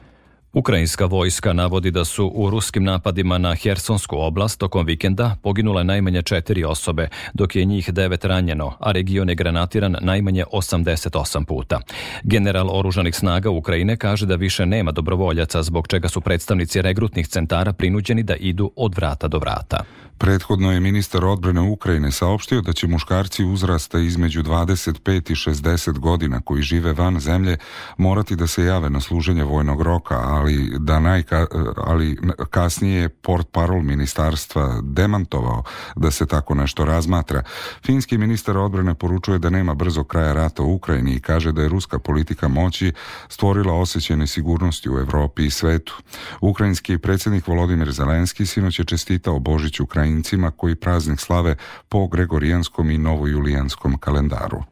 Ukrajinska 0.56 1.06
vojska 1.06 1.54
navodi 1.54 1.92
da 1.92 2.06
su 2.06 2.32
u 2.36 2.50
ruskim 2.50 2.84
napadima 2.84 3.38
na 3.38 3.56
Hersonsku 3.56 4.18
oblast 4.18 4.60
tokom 4.60 4.86
vikenda 4.86 5.36
poginule 5.44 5.84
najmanje 5.84 6.22
četiri 6.22 6.64
osobe, 6.64 7.08
dok 7.34 7.56
je 7.56 7.66
njih 7.66 7.94
devet 7.94 8.26
ranjeno, 8.26 8.74
a 8.80 8.92
region 8.92 9.30
je 9.30 9.36
granatiran 9.36 9.96
najmanje 10.02 10.44
88 10.54 11.46
puta. 11.46 11.80
General 12.24 12.70
oružanih 12.72 13.16
snaga 13.16 13.50
Ukrajine 13.50 13.98
kaže 13.98 14.26
da 14.26 14.36
više 14.36 14.66
nema 14.66 14.92
dobrovoljaca, 14.92 15.64
zbog 15.64 15.88
čega 15.88 16.10
su 16.10 16.22
predstavnici 16.22 16.82
regrutnih 16.82 17.28
centara 17.28 17.74
prinuđeni 17.74 18.24
da 18.24 18.36
idu 18.36 18.72
od 18.76 18.96
vrata 18.96 19.28
do 19.28 19.40
vrata. 19.40 19.84
Prethodno 20.18 20.72
je 20.72 20.80
ministar 20.80 21.26
odbrane 21.26 21.62
Ukrajine 21.62 22.12
saopštio 22.12 22.62
da 22.62 22.74
će 22.74 22.88
muškarci 22.88 23.46
uzrasta 23.46 24.00
između 24.00 24.44
25 24.44 25.32
i 25.32 25.36
60 25.36 26.00
godina 26.00 26.42
koji 26.42 26.62
žive 26.62 26.94
van 26.94 27.20
zemlje 27.20 27.58
morati 27.98 28.36
da 28.36 28.48
se 28.48 28.64
jave 28.64 28.90
na 28.90 29.02
služenje 29.02 29.44
vojnog 29.44 29.82
roka, 29.82 30.16
ali 30.16 30.72
da 30.80 31.00
najka, 31.00 31.48
ali 31.78 32.18
kasnije 32.50 33.02
je 33.02 33.10
port 33.10 33.48
parol 33.52 33.82
ministarstva 33.82 34.80
demantovao 34.84 35.64
da 35.96 36.12
se 36.12 36.26
tako 36.26 36.56
nešto 36.56 36.86
razmatra. 36.86 37.44
Finski 37.86 38.18
ministar 38.18 38.58
odbrane 38.58 38.94
poručuje 38.94 39.40
da 39.40 39.50
nema 39.50 39.74
brzo 39.74 40.04
kraja 40.04 40.34
rata 40.34 40.64
u 40.64 40.74
Ukrajini 40.74 41.14
i 41.14 41.20
kaže 41.20 41.52
da 41.52 41.62
je 41.62 41.70
ruska 41.70 42.00
politika 42.00 42.48
moći 42.48 42.94
stvorila 43.30 43.74
osjećaj 43.74 44.18
nesigurnosti 44.18 44.90
u 44.90 45.00
Evropi 45.00 45.46
i 45.46 45.50
svetu. 45.50 45.98
Ukrajinski 46.42 46.98
predsjednik 46.98 47.48
Volodimir 47.48 47.92
Zelenski 47.92 48.46
sinoć 48.46 48.80
je 48.80 48.86
čestitao 48.86 49.40
Božić 49.40 49.80
Ukrajini 49.80 50.05
Ukrajincima 50.06 50.52
koji 50.52 50.76
praznik 50.76 51.20
slave 51.20 51.56
po 51.90 52.08
gregorijanskom 52.08 52.92
i 52.92 52.98
novojulijanskom 52.98 53.98
kalendaru. 53.98 54.64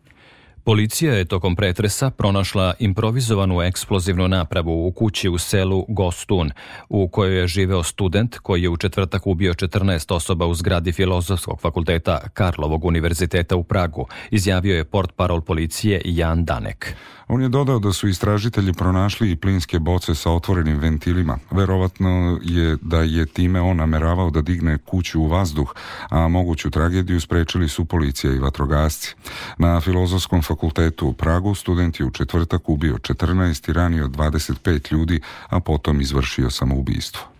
Policija 0.66 1.14
je 1.14 1.26
tokom 1.26 1.56
pretresa 1.56 2.10
pronašla 2.10 2.74
improvizovanu 2.80 3.62
eksplozivnu 3.62 4.28
napravu 4.28 4.88
u 4.88 4.92
kući 4.92 5.30
u 5.30 5.38
selu 5.38 5.86
Gostun, 5.88 6.52
u 6.90 7.08
kojoj 7.08 7.40
je 7.40 7.48
živeo 7.48 7.84
student 7.84 8.38
koji 8.38 8.62
je 8.64 8.70
u 8.70 8.78
četvrtak 8.78 9.28
ubio 9.28 9.54
14 9.54 10.14
osoba 10.14 10.46
u 10.46 10.54
zgradi 10.54 10.92
Filozofskog 10.92 11.62
fakulteta 11.62 12.20
Karlovog 12.34 12.86
univerziteta 12.86 13.56
u 13.56 13.64
Pragu, 13.64 14.08
izjavio 14.32 14.76
je 14.76 14.86
port 14.86 15.12
parol 15.16 15.42
policije 15.42 16.02
Jan 16.06 16.46
Danek. 16.46 16.96
On 17.28 17.42
je 17.42 17.50
dodao 17.50 17.80
da 17.80 17.94
su 17.94 18.08
istražitelji 18.08 18.74
pronašli 18.74 19.32
i 19.32 19.36
plinske 19.36 19.80
boce 19.80 20.16
sa 20.16 20.32
otvorenim 20.32 20.80
ventilima. 20.80 21.38
Verovatno 21.52 22.40
je 22.44 22.78
da 22.82 23.02
je 23.02 23.26
time 23.26 23.62
on 23.62 23.78
nameravao 23.78 24.30
da 24.30 24.42
digne 24.42 24.78
kuću 24.78 25.22
u 25.22 25.28
vazduh, 25.28 25.74
a 26.10 26.28
moguću 26.28 26.70
tragediju 26.70 27.22
sprečili 27.22 27.70
su 27.70 27.86
policija 27.86 28.34
i 28.34 28.40
vatrogasci. 28.40 29.16
Na 29.58 29.82
Filozofskom 29.82 30.42
fakultetu 30.54 31.08
u 31.08 31.14
Pragu 31.14 31.56
student 31.56 32.00
je 32.00 32.06
u 32.06 32.12
četvrtak 32.12 32.70
ubio 32.70 32.98
14 32.98 33.70
i 33.70 33.74
ranio 33.74 34.08
25 34.08 34.94
ljudi, 34.94 35.22
a 35.50 35.60
potom 35.60 36.02
izvršio 36.02 36.50
samoubistvo. 36.50 37.33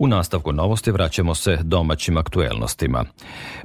U 0.00 0.06
nastavku 0.06 0.52
novosti 0.52 0.90
vraćamo 0.90 1.34
se 1.34 1.58
domaćim 1.62 2.16
aktuelnostima. 2.16 3.04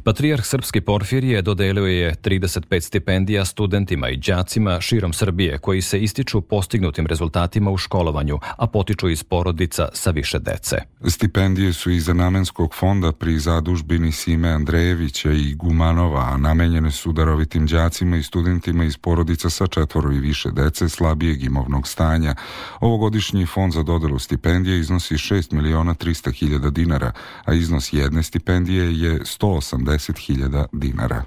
Patrijarh 0.04 0.46
Srpski 0.46 0.82
Porfirije 0.82 1.42
dodelio 1.42 1.86
je 1.86 2.16
35 2.24 2.80
stipendija 2.82 3.46
studentima 3.46 4.10
i 4.10 4.18
đacima 4.18 4.82
širom 4.82 5.14
Srbije 5.14 5.58
koji 5.58 5.82
se 5.82 6.00
ističu 6.00 6.42
postignutim 6.42 7.08
rezultatima 7.08 7.72
u 7.72 7.78
školovanju, 7.78 8.40
a 8.58 8.68
potiču 8.68 9.10
iz 9.10 9.24
porodica 9.24 9.90
sa 9.94 10.12
više 10.12 10.40
dece. 10.40 10.78
Stipendije 11.08 11.74
su 11.74 11.92
iz 11.92 12.08
namenskog 12.08 12.76
fonda 12.76 13.12
pri 13.12 13.40
zadužbini 13.40 14.12
Sime 14.12 14.50
Andrejevića 14.50 15.32
i 15.32 15.54
Gumanova, 15.54 16.30
a 16.34 16.38
namenjene 16.38 16.92
su 16.92 17.12
darovitim 17.12 17.68
đacima 17.68 18.18
i 18.18 18.24
studentima 18.24 18.84
iz 18.84 18.98
porodica 18.98 19.50
sa 19.50 19.68
četvoro 19.68 20.12
i 20.12 20.20
više 20.20 20.52
dece 20.52 20.90
slabijeg 20.90 21.44
imovnog 21.44 21.88
stanja. 21.88 22.36
Ovogodišnji 22.80 23.46
fond 23.46 23.74
za 23.74 23.84
dodelu 23.84 24.20
stipendije 24.20 24.80
iznosi 24.80 25.14
6 25.14 25.54
miliona 25.54 25.94
300 25.94 26.25
200.000 26.26 26.72
dinara, 26.72 27.12
a 27.46 27.54
iznos 27.54 27.94
jedne 27.94 28.24
stipendije 28.24 29.00
je 29.00 29.20
180.000 29.20 30.66
dinara. 30.72 31.24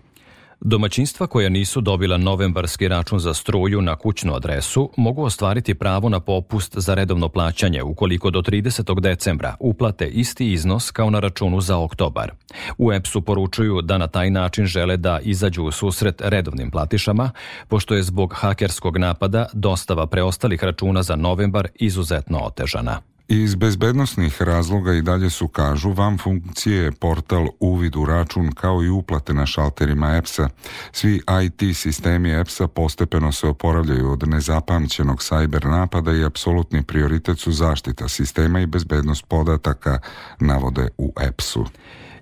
Domaćinstva 0.61 1.27
koja 1.27 1.49
nisu 1.49 1.81
dobila 1.81 2.17
novembarski 2.17 2.89
račun 2.89 3.19
za 3.19 3.35
struju 3.35 3.83
na 3.83 3.97
kućnu 3.97 4.35
adresu 4.35 4.91
mogu 4.97 5.23
ostvariti 5.23 5.75
pravo 5.75 6.09
na 6.09 6.21
popust 6.21 6.79
za 6.79 6.95
redovno 6.95 7.29
plaćanje 7.29 7.83
ukoliko 7.83 8.31
do 8.31 8.43
30. 8.43 9.01
decembra 9.01 9.57
uplate 9.61 10.07
isti 10.07 10.53
iznos 10.53 10.91
kao 10.91 11.11
na 11.11 11.21
računu 11.21 11.61
za 11.61 11.79
oktobar. 11.79 12.33
U 12.79 12.93
EPS-u 12.93 13.21
poručuju 13.21 13.83
da 13.83 13.99
na 13.99 14.07
taj 14.07 14.31
način 14.31 14.67
žele 14.67 14.97
da 14.97 15.21
izađu 15.23 15.63
u 15.63 15.73
susret 15.73 16.23
redovnim 16.25 16.71
platišama, 16.71 17.31
pošto 17.69 17.95
je 17.95 18.03
zbog 18.03 18.35
hakerskog 18.37 18.97
napada 18.97 19.47
dostava 19.53 20.07
preostalih 20.07 20.65
računa 20.65 21.03
za 21.03 21.17
novembar 21.17 21.69
izuzetno 21.75 22.39
otežana. 22.39 23.01
Iz 23.31 23.55
bezbednostnih 23.55 24.43
razloga 24.43 24.93
i 24.93 25.03
dalje 25.03 25.31
su 25.31 25.49
kažu 25.49 25.93
vam 25.93 26.19
funkcije 26.19 26.93
portal 26.93 27.47
uvid 27.61 27.97
u 27.97 28.05
račun 28.05 28.53
kao 28.53 28.83
i 28.83 28.89
uplate 28.89 29.35
na 29.35 29.47
šalterima 29.47 30.17
EPS-a. 30.17 30.49
Svi 30.93 31.21
IT 31.45 31.77
sistemi 31.77 32.41
EPS-a 32.41 32.69
postepeno 32.69 33.33
se 33.33 33.47
oporavljaju 33.47 34.11
od 34.11 34.29
nezapamćenog 34.29 35.23
sajber 35.23 35.67
napada 35.67 36.13
i 36.13 36.25
apsolutni 36.25 36.83
prioritet 36.83 37.39
su 37.39 37.53
zaštita 37.53 38.09
sistema 38.09 38.61
i 38.61 38.67
bezbednost 38.67 39.25
podataka, 39.29 39.99
navode 40.41 40.89
u 40.99 41.13
EPS-u. 41.21 41.65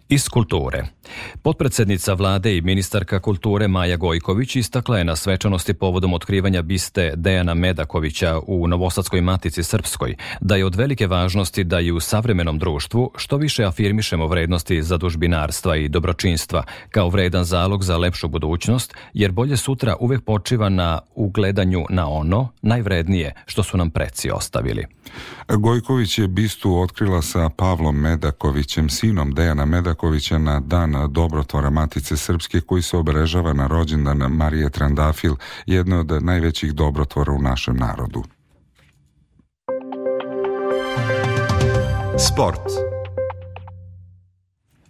Iz 0.08 0.28
kulture. 0.28 0.84
Potpredsednica 1.42 2.14
vlade 2.14 2.56
i 2.56 2.60
ministarka 2.60 3.20
kulture 3.20 3.68
Maja 3.68 3.96
Gojković 3.96 4.56
istakla 4.56 4.98
je 4.98 5.04
na 5.04 5.16
svečanosti 5.16 5.74
povodom 5.74 6.14
otkrivanja 6.14 6.62
biste 6.62 7.12
Dejana 7.16 7.54
Medakovića 7.54 8.40
u 8.46 8.66
Novosadskoj 8.66 9.20
matici 9.20 9.62
Srpskoj 9.62 10.14
da 10.40 10.56
je 10.56 10.64
od 10.64 10.74
velike 10.74 11.06
važnosti 11.06 11.64
da 11.64 11.80
i 11.80 11.92
u 11.92 12.00
savremenom 12.00 12.58
društvu 12.58 13.10
što 13.16 13.36
više 13.36 13.64
afirmišemo 13.64 14.26
vrednosti 14.26 14.82
zadužbinarstva 14.82 15.76
i 15.76 15.88
dobročinstva 15.88 16.64
kao 16.90 17.08
vredan 17.08 17.44
zalog 17.44 17.84
za 17.84 17.96
lepšu 17.96 18.28
budućnost, 18.28 18.94
jer 19.14 19.32
bolje 19.32 19.56
sutra 19.56 19.96
uvek 20.00 20.24
počiva 20.24 20.68
na 20.68 20.98
ugledanju 21.14 21.84
na 21.90 22.08
ono 22.08 22.48
najvrednije 22.62 23.34
što 23.46 23.62
su 23.62 23.76
nam 23.76 23.90
preci 23.90 24.30
ostavili. 24.30 24.86
Gojković 25.48 26.18
je 26.18 26.28
bistu 26.28 26.80
otkrila 26.80 27.22
sa 27.22 27.48
Pavlom 27.56 27.96
Medakovićem, 27.96 28.88
sinom 28.88 29.34
Dejana 29.34 29.64
Medakovića 29.64 29.95
na 30.38 30.60
dan 30.60 30.94
dobrotvora 31.08 31.70
Matice 31.70 32.16
Srpske 32.16 32.60
koji 32.60 32.82
se 32.82 32.96
obeležava 32.96 33.52
na 33.52 33.66
rođendan 33.66 34.18
Marije 34.18 34.70
Trandafil, 34.70 35.34
jedno 35.66 36.00
od 36.00 36.22
najvećih 36.22 36.72
dobrotvora 36.72 37.32
u 37.32 37.42
našem 37.42 37.76
narodu. 37.76 38.22
Sport. 42.18 42.95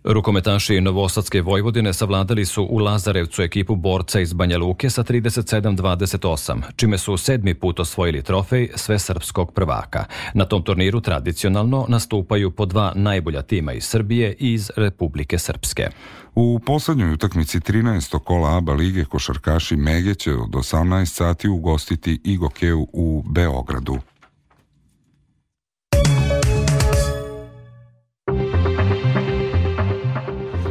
Rukometaši 0.06 0.80
Novosadske 0.80 1.42
Vojvodine 1.42 1.92
savladali 1.92 2.44
su 2.44 2.66
u 2.70 2.78
Lazarevcu 2.78 3.42
ekipu 3.42 3.76
borca 3.76 4.20
iz 4.20 4.32
Banja 4.32 4.58
Luke 4.58 4.90
sa 4.90 5.02
37-28, 5.02 6.62
čime 6.76 6.98
su 6.98 7.16
sedmi 7.16 7.54
put 7.54 7.80
osvojili 7.80 8.22
trofej 8.22 8.68
sve 8.74 8.98
srpskog 8.98 9.52
prvaka. 9.52 10.04
Na 10.34 10.44
tom 10.44 10.62
turniru 10.62 11.00
tradicionalno 11.00 11.86
nastupaju 11.88 12.50
po 12.50 12.66
dva 12.66 12.92
najbolja 12.94 13.42
tima 13.42 13.72
iz 13.72 13.84
Srbije 13.84 14.34
i 14.38 14.52
iz 14.52 14.70
Republike 14.76 15.38
Srpske. 15.38 15.88
U 16.34 16.60
poslednjoj 16.66 17.12
utakmici 17.12 17.60
13. 17.60 18.18
kola 18.18 18.56
ABA 18.56 18.72
lige 18.72 19.04
košarkaši 19.04 19.76
Mege 19.76 20.14
će 20.14 20.32
od 20.32 20.50
18 20.50 21.06
sati 21.06 21.48
ugostiti 21.48 22.20
Igokeu 22.24 22.86
u 22.92 23.24
Beogradu. 23.28 23.98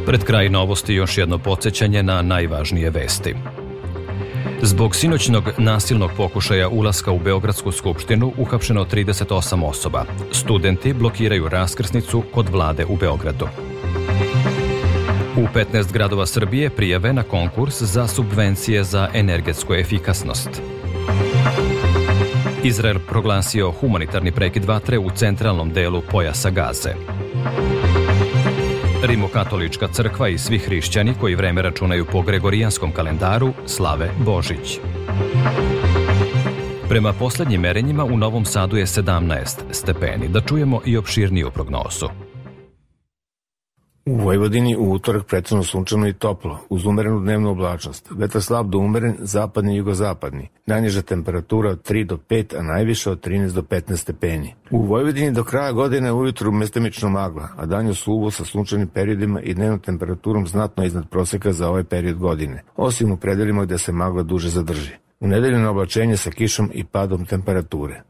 Pred 0.06 0.24
kraj 0.24 0.48
novosti 0.48 0.94
još 0.94 1.18
jedno 1.18 1.38
podsjećanje 1.38 2.02
na 2.02 2.22
najvažnije 2.22 2.90
vesti. 2.90 3.34
Zbog 4.62 4.96
sinoćnog 4.96 5.44
nasilnog 5.58 6.10
pokušaja 6.16 6.68
ulaska 6.68 7.12
u 7.12 7.18
Beogradsku 7.18 7.72
skupštinu 7.72 8.32
uhapšeno 8.38 8.84
38 8.84 9.64
osoba. 9.64 10.04
Studenti 10.32 10.92
blokiraju 10.92 11.48
raskrsnicu 11.48 12.22
kod 12.34 12.48
vlade 12.48 12.84
u 12.84 12.96
Beogradu. 12.96 13.48
U 15.36 15.46
15 15.54 15.92
gradova 15.92 16.26
Srbije 16.26 16.70
prijave 16.70 17.12
na 17.12 17.22
konkurs 17.22 17.82
za 17.82 18.08
subvencije 18.08 18.84
za 18.84 19.08
energetsku 19.14 19.74
efikasnost. 19.74 20.50
Izrael 22.64 22.98
proglasio 23.08 23.70
humanitarni 23.70 24.32
prekid 24.32 24.64
vatre 24.64 24.98
u 24.98 25.10
centralnom 25.10 25.72
delu 25.72 26.02
pojasa 26.10 26.50
Gaze. 26.50 26.94
Rimokatolička 29.06 29.88
crkva 29.88 30.28
i 30.28 30.38
svi 30.38 30.58
hrišćani 30.58 31.14
koji 31.20 31.34
vreme 31.34 31.62
računaju 31.62 32.04
po 32.12 32.22
gregorijanskom 32.22 32.92
kalendaru 32.92 33.52
slave 33.66 34.10
Božić. 34.24 34.78
Prema 36.88 37.12
poslednjim 37.12 37.60
merenjima 37.60 38.04
u 38.04 38.16
Novom 38.16 38.44
Sadu 38.44 38.76
je 38.76 38.86
17 38.86 39.46
stepeni. 39.70 40.28
Da 40.28 40.40
čujemo 40.40 40.80
i 40.84 40.96
opširniju 40.96 41.50
prognozu. 41.50 42.25
U 44.08 44.16
Vojvodini 44.16 44.76
u 44.76 44.92
utorak 44.92 45.26
predstavno 45.26 45.64
sunčano 45.64 46.08
i 46.08 46.12
toplo, 46.12 46.58
uz 46.68 46.86
umerenu 46.86 47.20
dnevnu 47.20 47.50
oblačnost. 47.50 48.08
Vetar 48.10 48.42
slab 48.42 48.70
do 48.70 48.78
umeren, 48.78 49.16
zapadni 49.18 49.74
i 49.74 49.76
jugozapadni. 49.76 50.48
Najniža 50.66 51.02
temperatura 51.02 51.70
od 51.70 51.90
3 51.90 52.06
do 52.06 52.18
5, 52.28 52.58
a 52.58 52.62
najviša 52.62 53.10
od 53.10 53.26
13 53.26 53.52
do 53.52 53.62
15 53.62 53.96
stepeni. 53.96 54.54
U 54.70 54.82
Vojvodini 54.82 55.32
do 55.32 55.44
kraja 55.44 55.72
godine 55.72 56.12
ujutru 56.12 56.52
mestamično 56.52 57.08
magla, 57.08 57.48
a 57.56 57.66
danju 57.66 57.94
suvo 57.94 58.30
sa 58.30 58.44
sunčanim 58.44 58.88
periodima 58.88 59.40
i 59.40 59.54
dnevnom 59.54 59.80
temperaturom 59.80 60.46
znatno 60.46 60.84
iznad 60.84 61.08
proseka 61.08 61.52
za 61.52 61.68
ovaj 61.68 61.84
period 61.84 62.18
godine, 62.18 62.62
osim 62.76 63.12
u 63.12 63.16
predelima 63.16 63.64
gde 63.64 63.78
se 63.78 63.92
magla 63.92 64.22
duže 64.22 64.48
zadrži. 64.48 64.92
U 65.20 65.26
nedelju 65.26 65.58
na 65.58 65.70
oblačenje 65.70 66.16
sa 66.16 66.30
kišom 66.30 66.70
i 66.74 66.84
padom 66.84 67.24
temperature. 67.24 68.02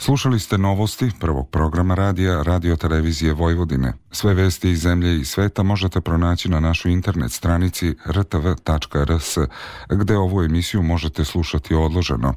Slušali 0.00 0.40
ste 0.40 0.58
novosti 0.58 1.10
prvog 1.20 1.50
programa 1.50 1.94
radija 1.94 2.42
Radio 2.42 2.76
Televizije 2.76 3.32
Vojvodine. 3.32 3.92
Sve 4.10 4.34
vesti 4.34 4.70
iz 4.70 4.80
zemlje 4.80 5.20
i 5.20 5.24
sveta 5.24 5.62
možete 5.62 6.00
pronaći 6.00 6.48
na 6.48 6.60
našoj 6.60 6.92
internet 6.92 7.32
stranici 7.32 7.94
rtv.rs, 8.06 9.38
gde 9.90 10.16
ovu 10.16 10.42
emisiju 10.42 10.82
možete 10.82 11.24
slušati 11.24 11.74
odloženo. 11.74 12.34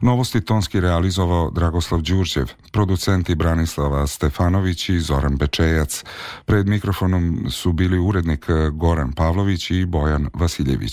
Novosti 0.00 0.40
tonski 0.40 0.80
realizovao 0.80 1.50
Dragoslav 1.50 2.00
Đurđev, 2.00 2.46
producenti 2.72 3.34
Branislava 3.34 4.06
Stefanović 4.06 4.88
i 4.88 5.00
Zoran 5.00 5.36
Bečejac. 5.36 6.04
Pred 6.44 6.68
mikrofonom 6.68 7.46
su 7.50 7.72
bili 7.72 7.98
urednik 7.98 8.46
Goran 8.72 9.12
Pavlović 9.12 9.70
i 9.70 9.84
Bojan 9.86 10.28
Vasiljević. 10.34 10.90